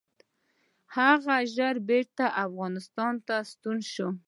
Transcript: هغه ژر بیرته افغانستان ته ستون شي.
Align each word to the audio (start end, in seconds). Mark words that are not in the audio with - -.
هغه 0.95 1.35
ژر 1.55 1.75
بیرته 1.87 2.25
افغانستان 2.45 3.13
ته 3.27 3.35
ستون 3.51 3.77
شي. 3.91 4.07